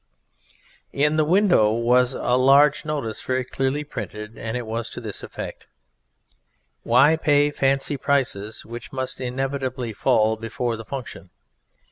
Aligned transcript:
In 0.93 1.15
the 1.17 1.23
window 1.23 1.71
was 1.73 2.15
a 2.15 2.35
large 2.35 2.85
notice, 2.85 3.21
very 3.21 3.45
clearly 3.45 3.83
printed, 3.83 4.35
and 4.35 4.57
it 4.57 4.65
was 4.65 4.89
to 4.89 4.99
this 4.99 5.21
effect: 5.21 5.67
WHY 6.81 7.15
PAY 7.15 7.51
FANCY 7.51 7.97
PRICES 7.97 8.65
WHICH 8.65 8.91
MUST 8.91 9.21
INEVITABLY 9.21 9.93
FALL 9.93 10.37
BEFORE 10.37 10.75
THE 10.75 10.85
FUNCTION? 10.85 11.29